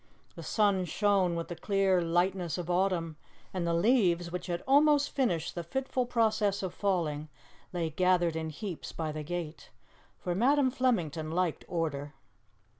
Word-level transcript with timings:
The 0.33 0.41
sun 0.41 0.85
shone 0.85 1.35
with 1.35 1.47
the 1.47 1.55
clear 1.55 2.01
lightness 2.01 2.57
of 2.57 2.71
autumn, 2.71 3.17
and 3.53 3.67
the 3.67 3.73
leaves, 3.75 4.31
which 4.31 4.47
had 4.47 4.63
almost 4.67 5.11
finished 5.11 5.53
the 5.53 5.61
fitful 5.63 6.07
process 6.07 6.63
of 6.63 6.73
falling, 6.73 7.29
lay 7.71 7.91
gathered 7.91 8.35
in 8.35 8.49
heaps 8.49 8.91
by 8.91 9.11
the 9.11 9.21
gate, 9.21 9.69
for 10.17 10.33
Madam 10.33 10.71
Flemington 10.71 11.29
liked 11.29 11.65
order. 11.67 12.15